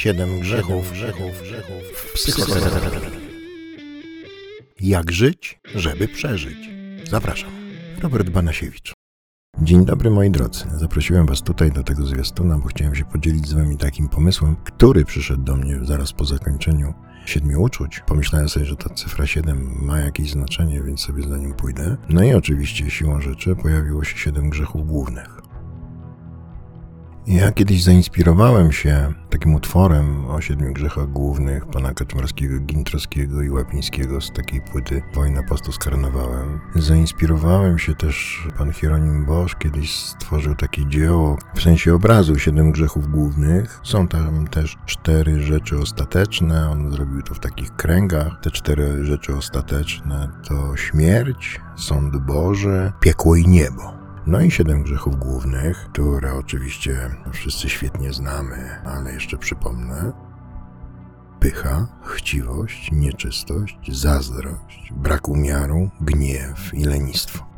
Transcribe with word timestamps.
Siedem 0.00 0.40
grzechów, 0.40 0.92
grzechów, 0.92 1.42
grzechów. 1.42 1.82
Jak 4.80 5.12
żyć, 5.12 5.60
żeby 5.74 6.08
przeżyć? 6.08 6.58
Zapraszam. 7.10 7.50
Robert 8.02 8.30
Banasiewicz. 8.30 8.92
Dzień 9.62 9.84
dobry 9.84 10.10
moi 10.10 10.30
drodzy. 10.30 10.64
Zaprosiłem 10.76 11.26
was 11.26 11.42
tutaj 11.42 11.72
do 11.72 11.82
tego 11.82 12.06
zwiastuna, 12.06 12.58
bo 12.58 12.68
chciałem 12.68 12.94
się 12.94 13.04
podzielić 13.04 13.48
z 13.48 13.52
wami 13.52 13.76
takim 13.76 14.08
pomysłem, 14.08 14.56
który 14.64 15.04
przyszedł 15.04 15.42
do 15.42 15.56
mnie 15.56 15.78
zaraz 15.82 16.12
po 16.12 16.24
zakończeniu 16.24 16.94
siedmiu 17.26 17.62
uczuć. 17.62 18.00
Pomyślałem 18.06 18.48
sobie, 18.48 18.66
że 18.66 18.76
ta 18.76 18.94
cyfra 18.94 19.26
7 19.26 19.78
ma 19.82 20.00
jakieś 20.00 20.30
znaczenie, 20.30 20.82
więc 20.82 21.00
sobie 21.00 21.22
za 21.22 21.36
nim 21.38 21.54
pójdę. 21.54 21.96
No 22.08 22.24
i 22.24 22.34
oczywiście 22.34 22.90
siłą 22.90 23.20
rzeczy 23.20 23.56
pojawiło 23.56 24.04
się 24.04 24.18
siedem 24.18 24.50
grzechów 24.50 24.86
głównych. 24.86 25.49
Ja 27.26 27.52
kiedyś 27.52 27.82
zainspirowałem 27.82 28.72
się 28.72 29.12
takim 29.30 29.54
utworem 29.54 30.26
o 30.26 30.40
siedmiu 30.40 30.72
grzechach 30.72 31.06
głównych 31.06 31.66
pana 31.66 31.94
Kaczmarskiego, 31.94 32.60
Gintrowskiego 32.60 33.42
i 33.42 33.50
Łapińskiego 33.50 34.20
z 34.20 34.32
takiej 34.32 34.60
płyty 34.60 35.02
Wojna 35.14 35.42
postu 35.42 35.72
z 35.72 35.78
karnawałem. 35.78 36.60
Zainspirowałem 36.74 37.78
się 37.78 37.94
też, 37.94 38.46
pan 38.58 38.72
Hieronim 38.72 39.24
Bosch 39.26 39.58
kiedyś 39.58 39.94
stworzył 39.94 40.54
takie 40.54 40.86
dzieło 40.86 41.38
w 41.54 41.62
sensie 41.62 41.94
obrazu 41.94 42.38
siedem 42.38 42.72
grzechów 42.72 43.08
głównych. 43.08 43.80
Są 43.82 44.08
tam 44.08 44.46
też 44.46 44.76
cztery 44.86 45.40
rzeczy 45.40 45.78
ostateczne, 45.78 46.70
on 46.70 46.92
zrobił 46.92 47.22
to 47.22 47.34
w 47.34 47.40
takich 47.40 47.76
kręgach. 47.76 48.40
Te 48.42 48.50
cztery 48.50 49.04
rzeczy 49.04 49.36
ostateczne 49.36 50.28
to 50.48 50.76
śmierć, 50.76 51.60
sąd 51.76 52.16
Boży, 52.16 52.92
piekło 53.00 53.36
i 53.36 53.48
niebo. 53.48 53.99
No 54.26 54.40
i 54.40 54.50
siedem 54.50 54.82
grzechów 54.82 55.16
głównych, 55.16 55.88
które 55.92 56.34
oczywiście 56.34 57.10
wszyscy 57.32 57.68
świetnie 57.68 58.12
znamy, 58.12 58.80
ale 58.84 59.12
jeszcze 59.12 59.38
przypomnę. 59.38 60.12
Pycha, 61.40 61.86
chciwość, 62.04 62.92
nieczystość, 62.92 63.78
zazdrość, 63.88 64.92
brak 64.96 65.28
umiaru, 65.28 65.90
gniew 66.00 66.74
i 66.74 66.84
lenistwo. 66.84 67.49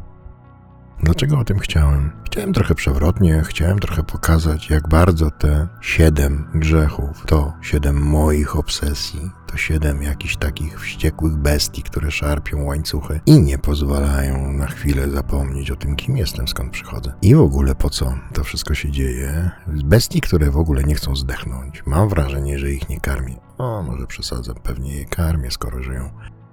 Dlaczego 1.02 1.38
o 1.38 1.44
tym 1.44 1.58
chciałem? 1.58 2.10
Chciałem 2.26 2.52
trochę 2.52 2.74
przewrotnie, 2.74 3.42
chciałem 3.44 3.78
trochę 3.78 4.02
pokazać, 4.02 4.70
jak 4.70 4.88
bardzo 4.88 5.30
te 5.30 5.68
siedem 5.80 6.48
grzechów 6.54 7.22
to 7.26 7.52
siedem 7.62 7.96
moich 7.96 8.56
obsesji, 8.56 9.20
to 9.46 9.56
siedem 9.56 10.02
jakichś 10.02 10.36
takich 10.36 10.80
wściekłych 10.80 11.36
bestii, 11.36 11.82
które 11.82 12.10
szarpią 12.10 12.64
łańcuchy 12.64 13.20
i 13.26 13.40
nie 13.40 13.58
pozwalają 13.58 14.52
na 14.52 14.66
chwilę 14.66 15.10
zapomnieć 15.10 15.70
o 15.70 15.76
tym, 15.76 15.96
kim 15.96 16.16
jestem, 16.16 16.48
skąd 16.48 16.72
przychodzę. 16.72 17.12
I 17.22 17.34
w 17.34 17.40
ogóle 17.40 17.74
po 17.74 17.90
co 17.90 18.14
to 18.32 18.44
wszystko 18.44 18.74
się 18.74 18.90
dzieje. 18.90 19.50
Bestii, 19.66 20.20
które 20.20 20.50
w 20.50 20.56
ogóle 20.56 20.84
nie 20.84 20.94
chcą 20.94 21.16
zdechnąć. 21.16 21.82
Mam 21.86 22.08
wrażenie, 22.08 22.58
że 22.58 22.72
ich 22.72 22.88
nie 22.88 23.00
karmię. 23.00 23.36
O, 23.58 23.82
może 23.82 24.06
przesadzam, 24.06 24.56
pewnie 24.62 24.96
je 24.96 25.04
karmię, 25.04 25.50
skoro 25.50 25.82
żyją. 25.82 26.10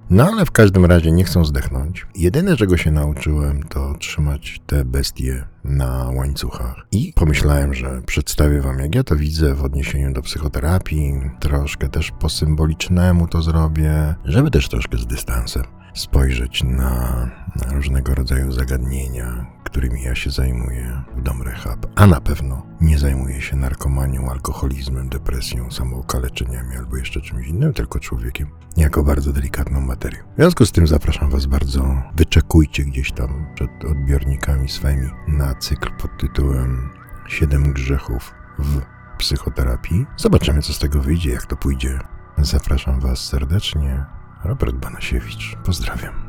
No 0.09 0.27
ale 0.27 0.45
w 0.45 0.51
każdym 0.51 0.85
razie 0.85 1.11
nie 1.11 1.23
chcą 1.23 1.45
zdechnąć. 1.45 2.07
Jedyne, 2.15 2.57
czego 2.57 2.77
się 2.77 2.91
nauczyłem, 2.91 3.63
to 3.63 3.95
trzymać 3.99 4.61
te 4.65 4.85
bestie 4.85 5.45
na 5.63 6.09
łańcuchach. 6.15 6.75
I 6.91 7.13
pomyślałem, 7.15 7.73
że 7.73 8.01
przedstawię 8.05 8.61
wam, 8.61 8.79
jak 8.79 8.95
ja 8.95 9.03
to 9.03 9.15
widzę 9.15 9.55
w 9.55 9.63
odniesieniu 9.63 10.13
do 10.13 10.21
psychoterapii. 10.21 11.13
Troszkę 11.39 11.89
też 11.89 12.11
po 12.19 12.29
symbolicznemu 12.29 13.27
to 13.27 13.41
zrobię, 13.41 14.15
żeby 14.25 14.51
też 14.51 14.69
troszkę 14.69 14.97
z 14.97 15.07
dystansem 15.07 15.63
spojrzeć 15.93 16.63
na, 16.63 17.29
na 17.55 17.73
różnego 17.73 18.15
rodzaju 18.15 18.51
zagadnienia, 18.51 19.45
którymi 19.63 20.01
ja 20.01 20.15
się 20.15 20.29
zajmuję 20.29 21.03
w 21.17 21.21
Dom 21.21 21.41
Rehab, 21.59 21.85
a 21.95 22.07
na 22.07 22.21
pewno 22.21 22.65
nie 22.81 22.97
zajmuję 22.97 23.41
się 23.41 23.55
narkomanią, 23.55 24.29
alkoholizmem, 24.29 25.09
depresją, 25.09 25.71
samookaleczeniami 25.71 26.75
albo 26.75 26.97
jeszcze 26.97 27.21
czymś 27.21 27.47
innym, 27.47 27.73
tylko 27.73 27.99
człowiekiem 27.99 28.47
jako 28.77 29.03
bardzo 29.03 29.33
delikatną 29.33 29.81
materię. 29.81 30.23
W 30.33 30.35
związku 30.35 30.65
z 30.65 30.71
tym 30.71 30.87
zapraszam 30.87 31.29
Was 31.29 31.45
bardzo, 31.45 32.03
wyczekujcie 32.15 32.83
gdzieś 32.83 33.11
tam 33.11 33.45
przed 33.55 33.85
odbiornikami 33.91 34.69
swoimi 34.69 35.09
na 35.27 35.55
cykl 35.55 35.89
pod 36.01 36.17
tytułem 36.17 36.89
Siedem 37.27 37.73
grzechów 37.73 38.33
w 38.59 38.81
psychoterapii. 39.17 40.05
Zobaczymy, 40.17 40.61
co 40.61 40.73
z 40.73 40.79
tego 40.79 41.01
wyjdzie, 41.01 41.31
jak 41.31 41.45
to 41.45 41.55
pójdzie. 41.55 41.99
Zapraszam 42.37 42.99
Was 42.99 43.19
serdecznie. 43.19 44.05
Robert 44.43 44.75
Banasiewicz. 44.75 45.57
Pozdrawiam. 45.65 46.28